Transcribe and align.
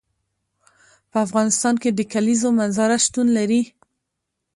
په 1.11 1.17
افغانستان 1.25 1.75
کې 1.81 1.89
د 1.93 1.99
کلیزو 2.13 2.49
منظره 2.59 2.97
شتون 3.05 3.27
لري. 3.37 3.61